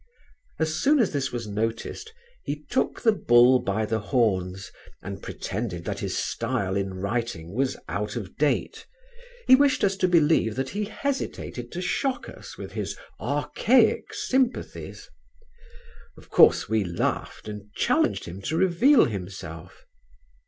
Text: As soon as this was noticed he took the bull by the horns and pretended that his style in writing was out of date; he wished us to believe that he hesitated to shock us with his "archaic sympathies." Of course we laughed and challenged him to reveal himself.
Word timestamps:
As 0.57 0.73
soon 0.73 0.97
as 0.97 1.11
this 1.11 1.31
was 1.31 1.45
noticed 1.45 2.11
he 2.43 2.63
took 2.71 3.03
the 3.03 3.11
bull 3.11 3.59
by 3.59 3.85
the 3.85 3.99
horns 3.99 4.71
and 5.03 5.21
pretended 5.21 5.85
that 5.85 5.99
his 5.99 6.17
style 6.17 6.75
in 6.75 6.95
writing 6.95 7.53
was 7.53 7.77
out 7.87 8.15
of 8.15 8.35
date; 8.35 8.87
he 9.47 9.53
wished 9.55 9.83
us 9.83 9.95
to 9.97 10.07
believe 10.07 10.55
that 10.55 10.69
he 10.69 10.85
hesitated 10.85 11.71
to 11.73 11.83
shock 11.83 12.27
us 12.27 12.57
with 12.57 12.71
his 12.71 12.97
"archaic 13.19 14.11
sympathies." 14.11 15.07
Of 16.17 16.31
course 16.31 16.67
we 16.67 16.83
laughed 16.83 17.47
and 17.47 17.71
challenged 17.75 18.25
him 18.25 18.41
to 18.41 18.57
reveal 18.57 19.05
himself. 19.05 19.85